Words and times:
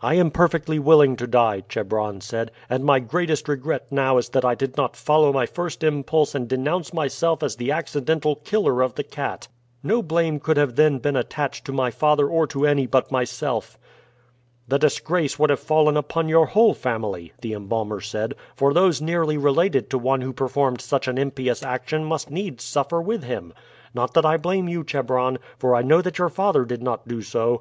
"I 0.00 0.14
am 0.14 0.30
perfectly 0.30 0.78
willing 0.78 1.16
to 1.16 1.26
die," 1.26 1.64
Chebron 1.68 2.22
said; 2.22 2.50
"and 2.70 2.82
my 2.82 2.98
greatest 2.98 3.46
regret 3.46 3.88
now 3.92 4.16
is 4.16 4.30
that 4.30 4.42
I 4.42 4.54
did 4.54 4.78
not 4.78 4.96
follow 4.96 5.34
my 5.34 5.44
first 5.44 5.84
impulse 5.84 6.34
and 6.34 6.48
denounce 6.48 6.94
myself 6.94 7.42
as 7.42 7.56
the 7.56 7.70
accidental 7.70 8.36
killer 8.36 8.80
of 8.80 8.94
the 8.94 9.04
cat. 9.04 9.48
No 9.82 10.02
blame 10.02 10.40
could 10.40 10.56
have 10.56 10.76
then 10.76 10.96
been 10.98 11.14
attached 11.14 11.66
to 11.66 11.72
my 11.74 11.90
father 11.90 12.26
or 12.26 12.46
to 12.46 12.64
any 12.66 12.86
but 12.86 13.12
myself." 13.12 13.78
"The 14.66 14.78
disgrace 14.78 15.38
would 15.38 15.50
have 15.50 15.60
fallen 15.60 15.94
upon 15.94 16.26
your 16.30 16.46
whole 16.46 16.72
family," 16.72 17.34
the 17.42 17.52
embalmer 17.52 18.00
said; 18.00 18.36
"for 18.56 18.72
those 18.72 19.02
nearly 19.02 19.36
related 19.36 19.90
to 19.90 19.98
one 19.98 20.22
who 20.22 20.32
performed 20.32 20.82
an 21.06 21.18
impious 21.18 21.62
action 21.62 22.02
must 22.06 22.30
needs 22.30 22.64
suffer 22.64 23.02
with 23.02 23.24
him. 23.24 23.52
Not 23.92 24.14
that 24.14 24.24
I 24.24 24.38
blame 24.38 24.70
you, 24.70 24.84
Chebron; 24.84 25.36
for 25.58 25.74
I 25.74 25.82
know 25.82 26.00
that 26.00 26.16
your 26.16 26.30
father 26.30 26.64
did 26.64 26.82
not 26.82 27.06
do 27.06 27.20
so. 27.20 27.58